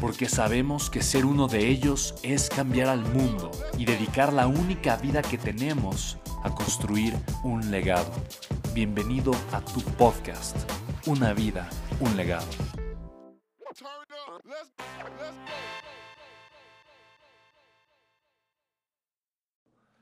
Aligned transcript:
porque 0.00 0.28
sabemos 0.28 0.90
que 0.90 1.02
ser 1.02 1.24
uno 1.24 1.48
de 1.48 1.68
ellos 1.68 2.14
es 2.22 2.48
cambiar 2.48 2.88
al 2.88 3.00
mundo 3.00 3.50
y 3.78 3.86
dedicar 3.86 4.32
la 4.32 4.46
única 4.46 4.96
vida 4.96 5.22
que 5.22 5.38
tenemos 5.38 6.18
a 6.42 6.54
construir 6.54 7.14
un 7.44 7.70
legado. 7.70 8.12
Bienvenido 8.74 9.32
a 9.52 9.60
tu 9.60 9.80
podcast, 9.96 10.56
Una 11.06 11.32
vida, 11.32 11.68
un 12.00 12.16
legado. 12.16 12.46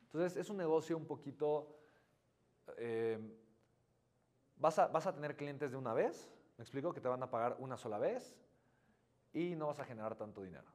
Entonces 0.06 0.36
es 0.36 0.50
un 0.50 0.56
negocio 0.56 0.96
un 0.96 1.06
poquito... 1.06 1.78
eh, 2.78 3.18
vas, 4.56 4.78
a, 4.78 4.86
vas 4.88 5.06
a 5.06 5.14
tener 5.14 5.36
clientes 5.36 5.70
de 5.70 5.76
una 5.76 5.92
vez, 5.92 6.30
me 6.56 6.62
explico, 6.62 6.92
que 6.92 7.00
te 7.00 7.08
van 7.08 7.22
a 7.22 7.30
pagar 7.30 7.56
una 7.58 7.76
sola 7.76 7.98
vez 7.98 8.34
y 9.34 9.54
no 9.56 9.66
vas 9.66 9.80
a 9.80 9.84
generar 9.84 10.16
tanto 10.16 10.42
dinero. 10.42 10.72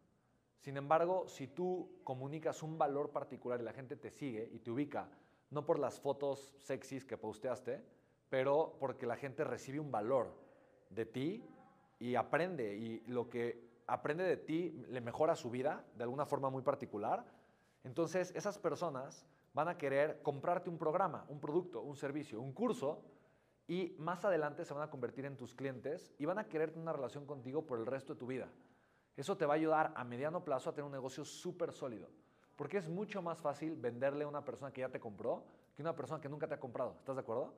Sin 0.59 0.75
embargo, 0.77 1.27
si 1.27 1.47
tú 1.47 2.01
comunicas 2.03 2.61
un 2.61 2.77
valor 2.77 3.11
particular 3.11 3.61
y 3.61 3.63
la 3.63 3.73
gente 3.73 3.95
te 3.95 4.11
sigue 4.11 4.47
y 4.51 4.59
te 4.59 4.69
ubica, 4.69 5.09
no 5.49 5.65
por 5.65 5.79
las 5.79 5.99
fotos 5.99 6.53
sexys 6.59 7.05
que 7.05 7.17
posteaste, 7.17 7.83
pero 8.29 8.75
porque 8.79 9.07
la 9.07 9.15
gente 9.15 9.43
recibe 9.43 9.79
un 9.79 9.89
valor 9.89 10.35
de 10.89 11.05
ti 11.05 11.43
y 11.97 12.15
aprende 12.15 12.75
y 12.75 12.99
lo 13.07 13.29
que 13.29 13.69
aprende 13.87 14.23
de 14.23 14.37
ti 14.37 14.85
le 14.89 15.01
mejora 15.01 15.35
su 15.35 15.49
vida 15.49 15.85
de 15.95 16.03
alguna 16.03 16.25
forma 16.25 16.49
muy 16.49 16.61
particular, 16.61 17.25
entonces 17.83 18.33
esas 18.35 18.59
personas 18.59 19.25
van 19.53 19.69
a 19.69 19.77
querer 19.77 20.21
comprarte 20.21 20.69
un 20.69 20.77
programa, 20.77 21.25
un 21.29 21.39
producto, 21.39 21.81
un 21.81 21.95
servicio, 21.95 22.39
un 22.41 22.53
curso 22.53 23.01
y 23.69 23.95
más 23.99 24.25
adelante 24.25 24.65
se 24.65 24.73
van 24.73 24.81
a 24.81 24.89
convertir 24.89 25.25
en 25.25 25.37
tus 25.37 25.53
clientes 25.53 26.11
y 26.17 26.25
van 26.25 26.39
a 26.39 26.47
querer 26.47 26.71
tener 26.71 26.81
una 26.81 26.91
relación 26.91 27.27
contigo 27.27 27.67
por 27.67 27.77
el 27.77 27.85
resto 27.85 28.15
de 28.15 28.19
tu 28.19 28.25
vida. 28.25 28.49
Eso 29.15 29.37
te 29.37 29.45
va 29.45 29.53
a 29.53 29.57
ayudar 29.57 29.93
a 29.95 30.03
mediano 30.03 30.43
plazo 30.43 30.71
a 30.71 30.73
tener 30.73 30.87
un 30.87 30.91
negocio 30.91 31.23
súper 31.23 31.71
sólido, 31.71 32.09
porque 32.55 32.77
es 32.77 32.89
mucho 32.89 33.21
más 33.21 33.39
fácil 33.39 33.75
venderle 33.75 34.23
a 34.23 34.27
una 34.27 34.43
persona 34.43 34.73
que 34.73 34.81
ya 34.81 34.89
te 34.89 34.99
compró 34.99 35.45
que 35.75 35.83
a 35.83 35.85
una 35.85 35.95
persona 35.95 36.19
que 36.19 36.27
nunca 36.27 36.47
te 36.47 36.55
ha 36.55 36.59
comprado. 36.59 36.95
¿Estás 36.97 37.15
de 37.15 37.21
acuerdo? 37.21 37.53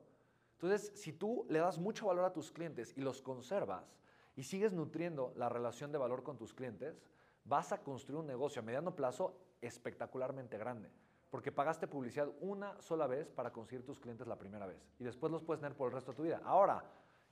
Entonces, 0.52 0.92
si 0.94 1.14
tú 1.14 1.46
le 1.48 1.60
das 1.60 1.78
mucho 1.78 2.08
valor 2.08 2.26
a 2.26 2.32
tus 2.34 2.52
clientes 2.52 2.92
y 2.94 3.00
los 3.00 3.22
conservas 3.22 3.96
y 4.36 4.42
sigues 4.42 4.74
nutriendo 4.74 5.32
la 5.34 5.48
relación 5.48 5.92
de 5.92 5.98
valor 5.98 6.22
con 6.22 6.36
tus 6.36 6.52
clientes, 6.52 7.02
vas 7.44 7.72
a 7.72 7.82
construir 7.82 8.20
un 8.20 8.26
negocio 8.26 8.60
a 8.60 8.64
mediano 8.64 8.94
plazo 8.94 9.34
espectacularmente 9.62 10.58
grande. 10.58 10.90
Porque 11.32 11.50
pagaste 11.50 11.88
publicidad 11.88 12.28
una 12.40 12.78
sola 12.82 13.06
vez 13.06 13.30
para 13.30 13.50
conseguir 13.50 13.86
tus 13.86 13.98
clientes 13.98 14.26
la 14.26 14.36
primera 14.36 14.66
vez. 14.66 14.86
Y 14.98 15.04
después 15.04 15.32
los 15.32 15.42
puedes 15.42 15.62
tener 15.62 15.74
por 15.74 15.88
el 15.88 15.94
resto 15.94 16.12
de 16.12 16.16
tu 16.16 16.24
vida. 16.24 16.42
Ahora, 16.44 16.84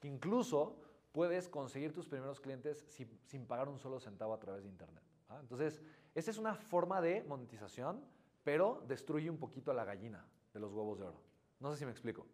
incluso 0.04 0.78
puedes 1.12 1.50
conseguir 1.50 1.92
tus 1.92 2.08
primeros 2.08 2.40
clientes 2.40 2.86
sin, 2.88 3.20
sin 3.26 3.46
pagar 3.46 3.68
un 3.68 3.78
solo 3.78 4.00
centavo 4.00 4.32
a 4.32 4.40
través 4.40 4.62
de 4.62 4.70
Internet. 4.70 5.04
Entonces, 5.38 5.82
esa 6.14 6.30
es 6.30 6.38
una 6.38 6.54
forma 6.54 7.02
de 7.02 7.24
monetización, 7.24 8.02
pero 8.42 8.82
destruye 8.88 9.28
un 9.28 9.36
poquito 9.36 9.70
a 9.70 9.74
la 9.74 9.84
gallina 9.84 10.26
de 10.54 10.60
los 10.60 10.72
huevos 10.72 10.98
de 10.98 11.04
oro. 11.04 11.20
No 11.58 11.70
sé 11.70 11.76
si 11.76 11.84
me 11.84 11.90
explico. 11.90 12.26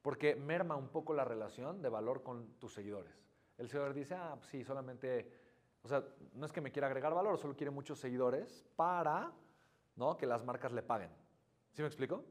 Porque 0.00 0.36
merma 0.36 0.74
un 0.74 0.88
poco 0.88 1.12
la 1.12 1.26
relación 1.26 1.82
de 1.82 1.90
valor 1.90 2.22
con 2.22 2.54
tus 2.54 2.72
seguidores. 2.72 3.22
El 3.58 3.68
seguidor 3.68 3.92
dice, 3.92 4.14
ah, 4.14 4.36
pues 4.38 4.48
sí, 4.48 4.64
solamente, 4.64 5.30
o 5.82 5.88
sea, 5.88 6.02
no 6.32 6.46
es 6.46 6.52
que 6.52 6.62
me 6.62 6.72
quiera 6.72 6.86
agregar 6.86 7.12
valor, 7.12 7.36
solo 7.36 7.54
quiere 7.54 7.70
muchos 7.70 7.98
seguidores 7.98 8.64
para 8.74 9.34
¿no? 9.96 10.16
que 10.16 10.26
las 10.26 10.44
marcas 10.44 10.72
le 10.72 10.82
paguen. 10.82 11.10
¿Sí 11.72 11.82
me 11.82 11.88
explico? 11.88 12.24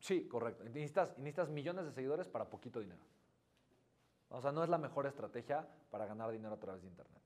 Sí, 0.00 0.26
correcto. 0.26 0.64
Necesitas, 0.64 1.16
necesitas 1.18 1.48
millones 1.48 1.84
de 1.84 1.92
seguidores 1.92 2.28
para 2.28 2.50
poquito 2.50 2.80
dinero. 2.80 3.02
O 4.30 4.40
sea, 4.40 4.50
no 4.50 4.64
es 4.64 4.68
la 4.68 4.78
mejor 4.78 5.06
estrategia 5.06 5.68
para 5.90 6.06
ganar 6.06 6.32
dinero 6.32 6.54
a 6.54 6.58
través 6.58 6.82
de 6.82 6.88
Internet. 6.88 7.22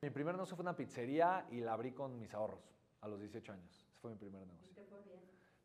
Mi 0.00 0.10
primer 0.10 0.34
negocio 0.34 0.56
fue 0.56 0.64
una 0.64 0.74
pizzería 0.74 1.46
y 1.50 1.60
la 1.60 1.74
abrí 1.74 1.92
con 1.92 2.18
mis 2.18 2.34
ahorros 2.34 2.74
a 3.02 3.08
los 3.08 3.20
18 3.20 3.52
años. 3.52 3.86
Ese 3.88 4.00
fue 4.00 4.10
mi 4.10 4.16
primer 4.16 4.44
negocio. 4.44 4.82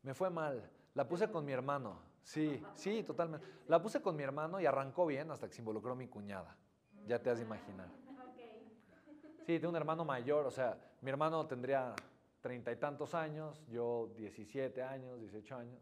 Me 0.02 0.14
fue 0.14 0.30
mal. 0.30 0.70
La 0.94 1.08
puse 1.08 1.28
con 1.28 1.44
mi 1.44 1.52
hermano. 1.52 1.98
Sí, 2.22 2.62
sí, 2.74 3.02
totalmente. 3.02 3.44
La 3.66 3.82
puse 3.82 4.00
con 4.00 4.14
mi 4.14 4.22
hermano 4.22 4.60
y 4.60 4.66
arrancó 4.66 5.06
bien 5.06 5.30
hasta 5.32 5.48
que 5.48 5.54
se 5.54 5.60
involucró 5.60 5.96
mi 5.96 6.06
cuñada. 6.06 6.56
Ya 7.06 7.20
te 7.20 7.30
has 7.30 7.38
de 7.38 7.44
imaginar. 7.44 7.88
Sí, 9.48 9.58
tengo 9.58 9.70
un 9.70 9.76
hermano 9.76 10.04
mayor, 10.04 10.44
o 10.44 10.50
sea, 10.50 10.76
mi 11.00 11.08
hermano 11.08 11.46
tendría 11.46 11.94
treinta 12.42 12.70
y 12.70 12.76
tantos 12.76 13.14
años, 13.14 13.64
yo 13.70 14.10
17 14.14 14.82
años, 14.82 15.18
18 15.18 15.56
años. 15.56 15.80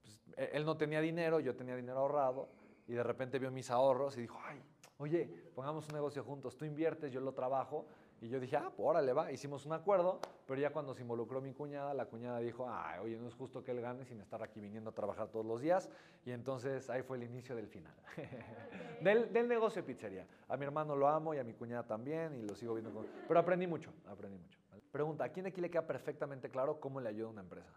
Pues, 0.00 0.18
e- 0.34 0.56
él 0.56 0.64
no 0.64 0.78
tenía 0.78 1.02
dinero, 1.02 1.38
yo 1.38 1.54
tenía 1.54 1.76
dinero 1.76 1.98
ahorrado 1.98 2.48
y 2.88 2.94
de 2.94 3.02
repente 3.02 3.38
vio 3.38 3.50
mis 3.50 3.70
ahorros 3.70 4.16
y 4.16 4.22
dijo, 4.22 4.40
ay, 4.46 4.62
oye, 4.98 5.28
pongamos 5.54 5.88
un 5.88 5.94
negocio 5.94 6.24
juntos, 6.24 6.56
tú 6.56 6.64
inviertes, 6.64 7.12
yo 7.12 7.20
lo 7.20 7.32
trabajo. 7.32 7.86
Y 8.18 8.28
yo 8.28 8.40
dije, 8.40 8.56
ah, 8.56 8.72
pues 8.74 8.88
órale, 8.88 9.12
va, 9.12 9.30
hicimos 9.30 9.66
un 9.66 9.74
acuerdo, 9.74 10.20
pero 10.46 10.58
ya 10.58 10.70
cuando 10.70 10.94
se 10.94 11.02
involucró 11.02 11.42
mi 11.42 11.52
cuñada, 11.52 11.92
la 11.92 12.06
cuñada 12.06 12.38
dijo, 12.38 12.66
ay, 12.66 12.98
oye, 13.00 13.18
no 13.18 13.28
es 13.28 13.34
justo 13.34 13.62
que 13.62 13.72
él 13.72 13.82
gane 13.82 14.06
sin 14.06 14.20
estar 14.20 14.42
aquí 14.42 14.58
viniendo 14.58 14.88
a 14.88 14.94
trabajar 14.94 15.28
todos 15.28 15.44
los 15.44 15.60
días. 15.60 15.90
Y 16.24 16.30
entonces 16.30 16.88
ahí 16.88 17.02
fue 17.02 17.18
el 17.18 17.24
inicio 17.24 17.54
del 17.54 17.68
final. 17.68 17.94
del, 19.02 19.30
del 19.34 19.46
negocio 19.46 19.82
de 19.82 19.86
pizzería. 19.86 20.26
A 20.48 20.56
mi 20.56 20.64
hermano 20.64 20.96
lo 20.96 21.08
amo 21.08 21.34
y 21.34 21.38
a 21.38 21.44
mi 21.44 21.52
cuñada 21.52 21.86
también 21.86 22.34
y 22.34 22.42
lo 22.42 22.54
sigo 22.54 22.72
viendo 22.72 22.90
con... 22.90 23.06
Pero 23.28 23.38
aprendí 23.38 23.66
mucho, 23.66 23.92
aprendí 24.06 24.38
mucho. 24.38 24.58
Pregunta, 24.90 25.24
¿a 25.24 25.28
quién 25.28 25.44
aquí 25.44 25.60
le 25.60 25.70
queda 25.70 25.86
perfectamente 25.86 26.48
claro 26.48 26.80
cómo 26.80 27.02
le 27.02 27.10
ayuda 27.10 27.28
una 27.28 27.42
empresa? 27.42 27.70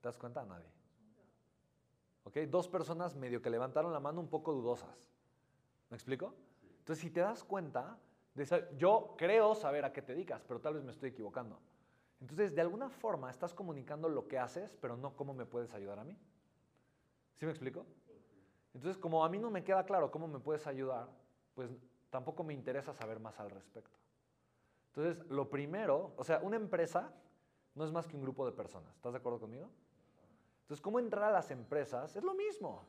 ¿Te 0.00 0.06
das 0.06 0.16
cuenta? 0.16 0.42
A 0.42 0.46
nadie. 0.46 0.70
¿Ok? 2.22 2.36
Dos 2.48 2.68
personas 2.68 3.16
medio 3.16 3.42
que 3.42 3.50
levantaron 3.50 3.92
la 3.92 3.98
mano 3.98 4.20
un 4.20 4.28
poco 4.28 4.52
dudosas. 4.52 5.13
¿Me 5.90 5.96
explico? 5.96 6.34
Entonces, 6.78 7.02
si 7.02 7.10
te 7.10 7.20
das 7.20 7.44
cuenta, 7.44 7.98
de 8.34 8.68
yo 8.76 9.14
creo 9.16 9.54
saber 9.54 9.84
a 9.84 9.92
qué 9.92 10.02
te 10.02 10.12
dedicas, 10.12 10.42
pero 10.46 10.60
tal 10.60 10.74
vez 10.74 10.84
me 10.84 10.90
estoy 10.90 11.10
equivocando. 11.10 11.60
Entonces, 12.20 12.54
de 12.54 12.60
alguna 12.60 12.88
forma, 12.88 13.30
estás 13.30 13.54
comunicando 13.54 14.08
lo 14.08 14.26
que 14.26 14.38
haces, 14.38 14.76
pero 14.80 14.96
no 14.96 15.14
cómo 15.16 15.34
me 15.34 15.46
puedes 15.46 15.72
ayudar 15.74 15.98
a 15.98 16.04
mí. 16.04 16.18
¿Sí 17.34 17.44
me 17.46 17.52
explico? 17.52 17.86
Entonces, 18.74 18.98
como 18.98 19.24
a 19.24 19.28
mí 19.28 19.38
no 19.38 19.50
me 19.50 19.62
queda 19.62 19.84
claro 19.84 20.10
cómo 20.10 20.26
me 20.26 20.40
puedes 20.40 20.66
ayudar, 20.66 21.08
pues 21.54 21.70
tampoco 22.10 22.42
me 22.42 22.54
interesa 22.54 22.92
saber 22.92 23.20
más 23.20 23.38
al 23.38 23.50
respecto. 23.50 23.98
Entonces, 24.88 25.24
lo 25.28 25.50
primero, 25.50 26.12
o 26.16 26.24
sea, 26.24 26.40
una 26.40 26.56
empresa 26.56 27.12
no 27.74 27.84
es 27.84 27.92
más 27.92 28.06
que 28.06 28.16
un 28.16 28.22
grupo 28.22 28.46
de 28.46 28.52
personas. 28.52 28.94
¿Estás 28.94 29.12
de 29.12 29.18
acuerdo 29.18 29.40
conmigo? 29.40 29.68
Entonces, 30.62 30.80
¿cómo 30.80 30.98
entrar 30.98 31.24
a 31.24 31.32
las 31.32 31.50
empresas? 31.50 32.16
Es 32.16 32.24
lo 32.24 32.34
mismo. 32.34 32.84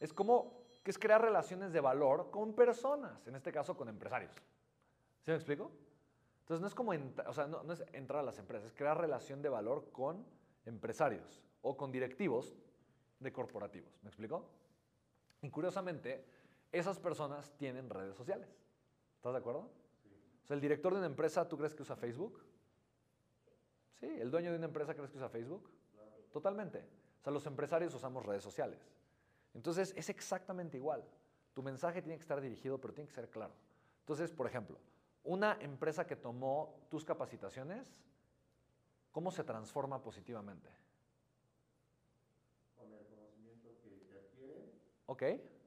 Es 0.00 0.12
como 0.12 0.67
es 0.90 0.98
crear 0.98 1.20
relaciones 1.20 1.72
de 1.72 1.80
valor 1.80 2.30
con 2.30 2.54
personas, 2.54 3.26
en 3.26 3.34
este 3.34 3.52
caso 3.52 3.76
con 3.76 3.88
empresarios. 3.88 4.32
¿Sí 5.22 5.30
me 5.30 5.36
explico? 5.36 5.70
Entonces, 6.40 6.62
no 6.62 6.66
es 6.66 6.74
como, 6.74 6.92
o 6.92 7.46
no, 7.46 7.72
es 7.72 7.84
entrar 7.92 8.20
a 8.20 8.22
las 8.22 8.38
empresas, 8.38 8.68
es 8.68 8.74
crear 8.74 8.98
relación 8.98 9.42
de 9.42 9.50
valor 9.50 9.90
con 9.92 10.24
empresarios 10.64 11.42
o 11.60 11.76
con 11.76 11.92
directivos 11.92 12.56
de 13.20 13.32
corporativos. 13.32 14.02
¿Me 14.02 14.08
explico? 14.08 14.48
Y 15.42 15.50
curiosamente, 15.50 16.24
esas 16.72 16.98
personas 16.98 17.52
tienen 17.58 17.90
redes 17.90 18.16
sociales. 18.16 18.48
¿Estás 19.16 19.32
de 19.32 19.38
acuerdo? 19.38 19.70
O 20.42 20.46
sea, 20.46 20.54
el 20.54 20.60
director 20.60 20.92
de 20.92 21.00
una 21.00 21.06
empresa, 21.06 21.46
¿tú 21.46 21.58
crees 21.58 21.74
que 21.74 21.82
usa 21.82 21.96
Facebook? 21.96 22.42
Sí, 24.00 24.06
el 24.06 24.30
dueño 24.30 24.50
de 24.50 24.56
una 24.56 24.66
empresa, 24.66 24.94
¿crees 24.94 25.10
que 25.10 25.18
usa 25.18 25.28
Facebook? 25.28 25.70
Totalmente. 26.32 26.78
O 27.20 27.22
sea, 27.22 27.32
los 27.32 27.44
empresarios 27.46 27.94
usamos 27.94 28.24
redes 28.24 28.42
sociales. 28.42 28.80
Entonces, 29.58 29.92
es 29.96 30.08
exactamente 30.08 30.76
igual. 30.76 31.02
Tu 31.52 31.64
mensaje 31.64 32.00
tiene 32.00 32.16
que 32.16 32.22
estar 32.22 32.40
dirigido, 32.40 32.80
pero 32.80 32.94
tiene 32.94 33.08
que 33.08 33.14
ser 33.14 33.28
claro. 33.28 33.52
Entonces, 34.00 34.30
por 34.30 34.46
ejemplo, 34.46 34.78
Una 35.24 35.58
empresa 35.60 36.06
que 36.06 36.14
tomó 36.16 36.86
tus 36.88 37.04
capacitaciones, 37.04 38.00
¿cómo 39.10 39.32
se 39.32 39.42
transforma 39.42 40.00
positivamente? 40.00 40.70
Con 42.76 42.92
el 42.94 43.04
conocimiento 43.04 43.68
que, 43.82 44.06
que 44.06 44.16
adquieren 44.16 44.70
¿Ok? 45.06 45.22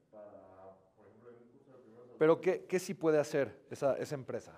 para, 0.10 0.78
por 0.96 1.06
ejemplo, 1.06 1.30
en 1.32 1.38
un 1.44 1.50
curso 1.50 1.74
de 1.74 1.84
primeros 1.84 2.08
Pero 2.18 2.40
¿qué, 2.40 2.66
qué 2.66 2.80
sí 2.80 2.94
puede 2.94 3.20
hacer 3.20 3.66
esa, 3.70 3.98
esa 3.98 4.16
empresa? 4.16 4.58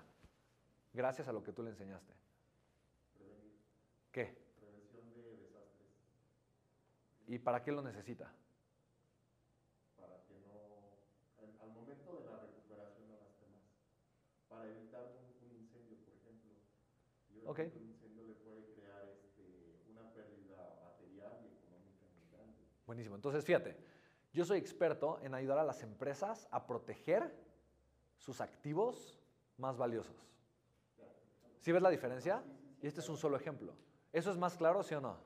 Gracias 0.92 1.26
a 1.26 1.32
lo 1.32 1.42
que 1.42 1.52
tú 1.52 1.62
le 1.64 1.70
enseñaste. 1.70 2.14
prevenir, 3.18 3.58
¿Qué? 4.12 4.38
prevención 4.56 5.10
de 5.12 5.36
desastres, 5.42 5.90
¿Y 7.26 7.38
para 7.40 7.62
qué 7.62 7.72
lo 7.72 7.82
necesita? 7.82 8.32
para 9.98 10.22
que 10.24 10.34
no, 10.46 10.94
al, 11.40 11.50
al 11.60 11.70
momento 11.74 12.20
de 12.20 12.24
la 12.30 12.36
recuperación 12.46 13.08
no 13.08 13.16
gaste 13.24 13.46
más, 13.48 13.64
para 14.48 14.68
evitar 14.70 15.02
un, 15.18 15.48
un 15.48 15.56
incendio, 15.56 15.96
por 16.04 16.14
ejemplo. 16.14 16.52
Y 17.44 17.46
Ok. 17.46 17.58
obviamente 17.58 17.78
un 17.78 17.88
incendio 17.88 18.24
le 18.24 18.34
puede 18.34 18.64
crear 18.74 19.06
este, 19.08 19.82
una 19.90 20.10
pérdida 20.12 20.78
material 20.82 21.32
y 21.44 21.52
económica 21.52 22.06
muy 22.14 22.26
grande. 22.30 22.58
Buenísimo. 22.86 23.16
Entonces, 23.16 23.44
fíjate, 23.44 23.76
yo 24.32 24.44
soy 24.44 24.58
experto 24.58 25.20
en 25.22 25.34
ayudar 25.34 25.58
a 25.58 25.64
las 25.64 25.82
empresas 25.82 26.48
a 26.50 26.66
proteger 26.66 27.34
sus 28.16 28.40
activos 28.40 29.20
más 29.58 29.76
valiosos. 29.76 30.16
¿Sí 31.60 31.70
ves 31.72 31.82
la 31.82 31.90
diferencia? 31.90 32.42
Y 32.82 32.86
este 32.86 33.00
es 33.00 33.08
un 33.08 33.16
solo 33.16 33.36
ejemplo. 33.36 33.74
¿Eso 34.12 34.30
es 34.30 34.36
más 34.38 34.56
claro, 34.56 34.82
sí 34.82 34.94
o 34.94 35.00
no? 35.00 35.16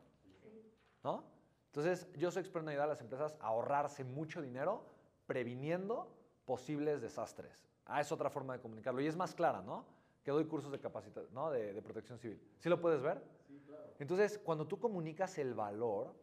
¿No? 1.03 1.25
Entonces, 1.67 2.09
yo 2.17 2.31
soy 2.31 2.41
experto 2.41 2.65
en 2.65 2.71
ayudar 2.71 2.87
a 2.87 2.93
las 2.93 3.01
empresas 3.01 3.37
a 3.41 3.49
ahorrarse 3.49 4.03
mucho 4.05 4.43
dinero 4.43 4.85
previniendo 5.27 6.13
posibles 6.45 7.01
desastres. 7.01 7.69
Ah, 7.85 8.01
es 8.01 8.11
otra 8.11 8.31
forma 8.31 8.55
de 8.55 8.61
comunicarlo. 8.61 9.01
Y 9.01 9.07
es 9.07 9.17
más 9.17 9.35
clara, 9.35 9.63
¿no? 9.63 9.85
Que 10.29 10.33
doy 10.33 10.45
cursos 10.45 10.71
de 10.71 10.79
capacitación, 10.79 11.33
¿no? 11.33 11.51
De, 11.51 11.73
de 11.73 11.81
protección 11.81 12.19
civil. 12.19 12.39
¿Sí 12.59 12.69
lo 12.69 12.79
puedes 12.79 13.01
ver? 13.01 13.19
Sí, 13.47 13.63
claro. 13.67 13.95
Entonces, 13.99 14.39
cuando 14.39 14.67
tú 14.67 14.79
comunicas 14.79 15.39
el 15.39 15.55
valor 15.55 16.15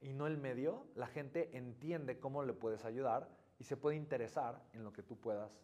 y 0.00 0.12
no 0.12 0.28
el 0.28 0.38
medio, 0.38 0.86
la 0.94 1.08
gente 1.08 1.50
entiende 1.52 2.20
cómo 2.20 2.44
le 2.44 2.52
puedes 2.52 2.84
ayudar 2.84 3.28
y 3.58 3.64
se 3.64 3.76
puede 3.76 3.96
interesar 3.96 4.62
en 4.74 4.84
lo 4.84 4.92
que 4.92 5.02
tú 5.02 5.18
puedas 5.18 5.60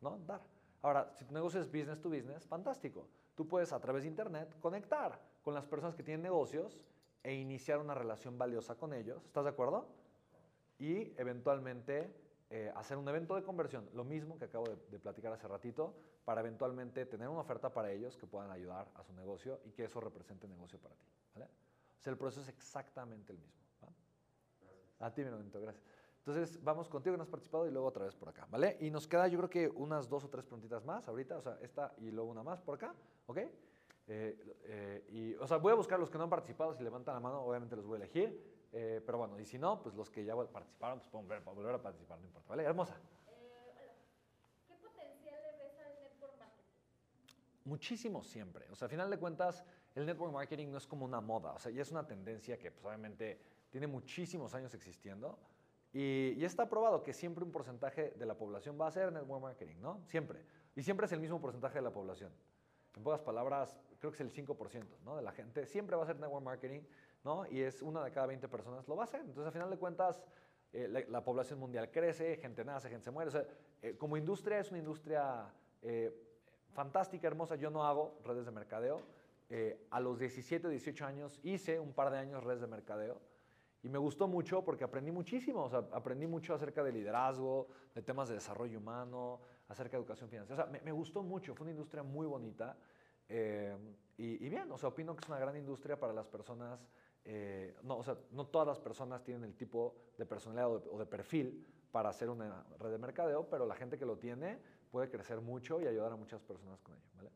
¿no? 0.00 0.16
dar. 0.26 0.40
Ahora, 0.80 1.10
si 1.12 1.26
tu 1.26 1.34
negocio 1.34 1.60
es 1.60 1.66
business 1.70 2.00
to 2.00 2.08
business, 2.08 2.46
fantástico. 2.46 3.06
Tú 3.34 3.46
puedes 3.46 3.74
a 3.74 3.78
través 3.78 4.04
de 4.04 4.08
Internet 4.08 4.56
conectar 4.58 5.20
con 5.42 5.52
las 5.52 5.66
personas 5.66 5.94
que 5.94 6.02
tienen 6.02 6.22
negocios 6.22 6.82
e 7.22 7.34
iniciar 7.34 7.78
una 7.78 7.92
relación 7.92 8.38
valiosa 8.38 8.76
con 8.76 8.94
ellos. 8.94 9.22
¿Estás 9.26 9.44
de 9.44 9.50
acuerdo? 9.50 9.86
Y 10.78 11.12
eventualmente 11.20 12.10
eh, 12.50 12.72
hacer 12.76 12.96
un 12.96 13.08
evento 13.08 13.34
de 13.34 13.42
conversión, 13.42 13.88
lo 13.92 14.04
mismo 14.04 14.38
que 14.38 14.46
acabo 14.46 14.66
de, 14.66 14.76
de 14.90 14.98
platicar 14.98 15.32
hace 15.32 15.46
ratito, 15.46 15.94
para 16.24 16.40
eventualmente 16.40 17.06
tener 17.06 17.28
una 17.28 17.40
oferta 17.40 17.72
para 17.72 17.90
ellos 17.90 18.16
que 18.16 18.26
puedan 18.26 18.50
ayudar 18.50 18.88
a 18.94 19.02
su 19.02 19.12
negocio 19.12 19.60
y 19.64 19.72
que 19.72 19.84
eso 19.84 20.00
represente 20.00 20.48
negocio 20.48 20.78
para 20.78 20.94
ti. 20.94 21.06
¿vale? 21.34 21.46
O 21.46 22.02
sea, 22.02 22.10
el 22.10 22.18
proceso 22.18 22.42
es 22.42 22.48
exactamente 22.48 23.32
el 23.32 23.38
mismo. 23.38 23.60
¿va? 23.82 25.06
A 25.06 25.14
ti, 25.14 25.22
mi 25.22 25.28
hermanito, 25.28 25.60
gracias. 25.60 25.84
Entonces, 26.18 26.62
vamos 26.62 26.88
contigo 26.88 27.14
que 27.14 27.16
no 27.16 27.22
has 27.22 27.28
participado 27.30 27.66
y 27.66 27.70
luego 27.70 27.86
otra 27.86 28.04
vez 28.04 28.14
por 28.14 28.28
acá, 28.28 28.46
¿vale? 28.50 28.76
Y 28.80 28.90
nos 28.90 29.08
queda, 29.08 29.28
yo 29.28 29.38
creo 29.38 29.48
que 29.48 29.68
unas 29.68 30.08
dos 30.10 30.24
o 30.24 30.28
tres 30.28 30.44
preguntitas 30.44 30.84
más 30.84 31.08
ahorita, 31.08 31.38
o 31.38 31.40
sea, 31.40 31.58
esta 31.62 31.94
y 31.96 32.10
luego 32.10 32.30
una 32.30 32.42
más 32.42 32.60
por 32.60 32.74
acá, 32.74 32.94
¿ok? 33.26 33.38
Eh, 33.38 34.56
eh, 34.64 35.06
y, 35.10 35.34
o 35.36 35.46
sea, 35.46 35.56
voy 35.56 35.72
a 35.72 35.74
buscar 35.74 35.98
los 35.98 36.10
que 36.10 36.18
no 36.18 36.24
han 36.24 36.30
participado, 36.30 36.74
si 36.74 36.82
levantan 36.82 37.14
la 37.14 37.20
mano, 37.20 37.40
obviamente 37.40 37.76
los 37.76 37.86
voy 37.86 37.94
a 37.94 38.04
elegir, 38.04 38.57
eh, 38.72 39.02
pero 39.04 39.18
bueno, 39.18 39.38
y 39.40 39.44
si 39.44 39.58
no, 39.58 39.82
pues 39.82 39.94
los 39.94 40.10
que 40.10 40.24
ya 40.24 40.36
participaron, 40.36 40.98
pues 40.98 41.10
pueden 41.10 41.26
volver, 41.26 41.42
volver 41.42 41.74
a 41.74 41.82
participar, 41.82 42.18
no 42.18 42.26
importa, 42.26 42.50
¿vale? 42.50 42.64
Hermosa. 42.64 42.94
Eh, 43.26 43.50
hola. 43.64 43.80
¿Qué 44.66 44.74
potencial 44.74 45.34
le 45.42 45.64
ves 45.64 45.78
al 45.78 46.02
network 46.02 46.38
marketing? 46.38 46.72
Muchísimo 47.64 48.22
siempre. 48.22 48.66
O 48.70 48.74
sea, 48.74 48.86
a 48.86 48.88
final 48.88 49.08
de 49.10 49.18
cuentas, 49.18 49.64
el 49.94 50.04
network 50.04 50.32
marketing 50.32 50.68
no 50.70 50.78
es 50.78 50.86
como 50.86 51.04
una 51.04 51.20
moda. 51.20 51.52
O 51.52 51.58
sea, 51.58 51.72
ya 51.72 51.82
es 51.82 51.90
una 51.90 52.06
tendencia 52.06 52.58
que 52.58 52.70
pues, 52.70 52.84
obviamente 52.84 53.40
tiene 53.70 53.86
muchísimos 53.86 54.54
años 54.54 54.74
existiendo. 54.74 55.38
Y, 55.90 56.34
y 56.36 56.44
está 56.44 56.68
probado 56.68 57.02
que 57.02 57.14
siempre 57.14 57.42
un 57.44 57.50
porcentaje 57.50 58.10
de 58.10 58.26
la 58.26 58.34
población 58.34 58.78
va 58.78 58.84
a 58.84 58.88
hacer 58.88 59.10
network 59.10 59.42
marketing, 59.42 59.76
¿no? 59.80 60.02
Siempre. 60.04 60.44
Y 60.76 60.82
siempre 60.82 61.06
es 61.06 61.12
el 61.12 61.20
mismo 61.20 61.40
porcentaje 61.40 61.76
de 61.76 61.82
la 61.82 61.92
población. 61.92 62.30
En 62.94 63.02
pocas 63.02 63.22
palabras, 63.22 63.80
creo 63.98 64.12
que 64.12 64.16
es 64.16 64.20
el 64.20 64.32
5%, 64.32 64.84
¿no? 65.04 65.16
De 65.16 65.22
la 65.22 65.32
gente 65.32 65.66
siempre 65.66 65.96
va 65.96 66.02
a 66.02 66.04
hacer 66.04 66.18
network 66.18 66.44
marketing, 66.44 66.80
¿no? 67.24 67.46
Y 67.50 67.60
es 67.60 67.82
una 67.82 68.04
de 68.04 68.10
cada 68.10 68.26
20 68.26 68.48
personas 68.48 68.86
lo 68.88 68.96
va 68.96 69.02
a 69.02 69.04
hacer. 69.04 69.20
Entonces, 69.20 69.46
a 69.46 69.50
final 69.50 69.70
de 69.70 69.78
cuentas, 69.78 70.22
eh, 70.72 70.88
la, 70.88 71.00
la 71.08 71.24
población 71.24 71.58
mundial 71.58 71.90
crece, 71.90 72.36
gente 72.36 72.64
nace, 72.64 72.88
gente 72.88 73.04
se 73.04 73.10
muere. 73.10 73.28
O 73.28 73.32
sea, 73.32 73.44
eh, 73.82 73.96
como 73.96 74.16
industria 74.16 74.58
es 74.58 74.70
una 74.70 74.78
industria 74.78 75.52
eh, 75.82 76.12
fantástica, 76.72 77.26
hermosa. 77.26 77.56
Yo 77.56 77.70
no 77.70 77.84
hago 77.84 78.18
redes 78.24 78.44
de 78.44 78.50
mercadeo. 78.50 79.02
Eh, 79.50 79.86
a 79.90 80.00
los 80.00 80.18
17, 80.18 80.68
18 80.68 81.06
años 81.06 81.40
hice 81.42 81.80
un 81.80 81.92
par 81.92 82.10
de 82.10 82.18
años 82.18 82.44
redes 82.44 82.60
de 82.60 82.66
mercadeo 82.66 83.18
y 83.82 83.88
me 83.88 83.96
gustó 83.96 84.28
mucho 84.28 84.62
porque 84.62 84.84
aprendí 84.84 85.10
muchísimo. 85.10 85.64
O 85.64 85.70
sea, 85.70 85.84
aprendí 85.92 86.26
mucho 86.26 86.54
acerca 86.54 86.82
de 86.82 86.92
liderazgo, 86.92 87.68
de 87.94 88.02
temas 88.02 88.28
de 88.28 88.34
desarrollo 88.34 88.78
humano, 88.78 89.40
acerca 89.68 89.92
de 89.92 90.02
educación 90.02 90.28
financiera. 90.28 90.62
O 90.62 90.66
sea, 90.66 90.72
me, 90.72 90.80
me 90.82 90.92
gustó 90.92 91.22
mucho. 91.22 91.54
Fue 91.54 91.64
una 91.64 91.72
industria 91.72 92.02
muy 92.02 92.26
bonita. 92.26 92.76
Eh, 93.28 93.76
y, 94.16 94.44
y 94.44 94.48
bien, 94.48 94.70
o 94.72 94.78
sea, 94.78 94.88
opino 94.88 95.14
que 95.14 95.22
es 95.22 95.28
una 95.28 95.38
gran 95.38 95.56
industria 95.56 95.98
para 95.98 96.12
las 96.12 96.26
personas. 96.26 96.88
eh, 97.24 97.76
no, 97.82 97.98
o 97.98 98.02
sea, 98.02 98.16
no 98.32 98.46
todas 98.46 98.66
las 98.66 98.78
personas 98.78 99.22
tienen 99.22 99.44
el 99.44 99.54
tipo 99.54 99.94
de 100.16 100.26
personalidad 100.26 100.70
o 100.70 100.78
de, 100.80 100.88
o 100.90 100.98
de 100.98 101.06
perfil 101.06 101.66
para 101.92 102.08
hacer 102.08 102.30
una 102.30 102.64
red 102.78 102.90
de 102.90 102.98
mercadeo, 102.98 103.48
pero 103.48 103.66
la 103.66 103.74
gente 103.74 103.98
que 103.98 104.06
lo 104.06 104.18
tiene 104.18 104.58
puede 104.90 105.10
crecer 105.10 105.40
mucho 105.40 105.80
y 105.80 105.86
ayudar 105.86 106.12
a 106.12 106.16
muchas 106.16 106.40
personas 106.42 106.80
con 106.80 106.94
ello. 106.94 107.10
¿vale? 107.16 107.30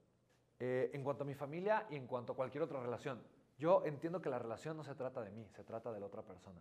Eh, 0.58 0.90
en 0.92 1.02
cuanto 1.02 1.24
a 1.24 1.26
mi 1.26 1.34
familia 1.34 1.86
y 1.90 1.96
en 1.96 2.06
cuanto 2.06 2.32
a 2.32 2.36
cualquier 2.36 2.62
otra 2.62 2.80
relación, 2.80 3.22
yo 3.58 3.82
entiendo 3.84 4.20
que 4.20 4.30
la 4.30 4.38
relación 4.38 4.76
no 4.76 4.84
se 4.84 4.94
trata 4.94 5.22
de 5.22 5.30
mí, 5.30 5.46
se 5.50 5.64
trata 5.64 5.92
de 5.92 6.00
la 6.00 6.06
otra 6.06 6.22
persona. 6.22 6.60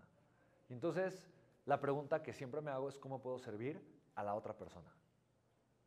Entonces, 0.70 1.24
la 1.66 1.80
pregunta 1.80 2.24
que 2.24 2.34
siempre 2.34 2.62
me 2.62 2.72
hago 2.72 2.90
es 2.90 2.98
cómo 2.98 3.22
puedo 3.22 3.40
servir 3.40 3.82
a 4.16 4.24
la 4.24 4.36
otra 4.36 4.54
persona. 4.58 4.90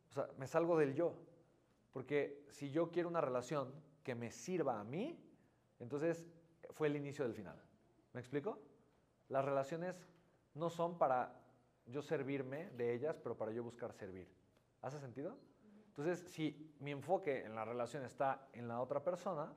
O 0.09 0.13
sea, 0.13 0.29
me 0.37 0.47
salgo 0.47 0.77
del 0.77 0.93
yo. 0.93 1.13
Porque 1.95 2.43
si 2.49 2.71
yo 2.71 2.91
quiero 2.91 3.07
una 3.07 3.21
relación 3.21 3.73
que 4.03 4.15
me 4.15 4.29
sirva 4.29 4.81
a 4.81 4.83
mí, 4.83 5.17
entonces 5.79 6.27
fue 6.71 6.87
el 6.89 6.97
inicio 6.97 7.23
del 7.23 7.33
final. 7.33 7.55
¿Me 8.11 8.19
explico? 8.19 8.59
Las 9.29 9.45
relaciones 9.45 10.05
no 10.55 10.69
son 10.69 10.97
para 10.97 11.39
yo 11.85 12.01
servirme 12.01 12.69
de 12.71 12.93
ellas, 12.93 13.17
pero 13.23 13.37
para 13.37 13.53
yo 13.53 13.63
buscar 13.63 13.93
servir. 13.93 14.27
¿Hace 14.81 14.99
sentido? 14.99 15.37
Entonces, 15.87 16.19
si 16.33 16.75
mi 16.81 16.91
enfoque 16.91 17.45
en 17.45 17.55
la 17.55 17.63
relación 17.63 18.03
está 18.03 18.45
en 18.51 18.67
la 18.67 18.81
otra 18.81 19.01
persona, 19.01 19.53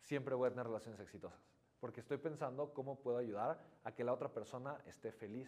siempre 0.00 0.34
voy 0.34 0.46
a 0.46 0.50
tener 0.52 0.64
relaciones 0.64 0.98
exitosas. 0.98 1.42
Porque 1.78 2.00
estoy 2.00 2.16
pensando 2.16 2.72
cómo 2.72 2.98
puedo 3.00 3.18
ayudar 3.18 3.60
a 3.84 3.92
que 3.92 4.02
la 4.02 4.14
otra 4.14 4.32
persona 4.32 4.78
esté 4.86 5.12
feliz 5.12 5.46